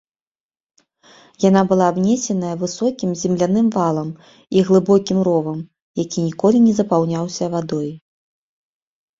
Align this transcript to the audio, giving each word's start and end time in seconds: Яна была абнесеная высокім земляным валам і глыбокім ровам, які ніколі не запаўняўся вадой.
Яна 1.49 1.61
была 1.71 1.85
абнесеная 1.93 2.53
высокім 2.63 3.09
земляным 3.23 3.67
валам 3.77 4.09
і 4.57 4.63
глыбокім 4.71 5.19
ровам, 5.29 5.59
які 6.03 6.19
ніколі 6.27 6.57
не 6.67 6.73
запаўняўся 6.79 7.45
вадой. 7.59 7.89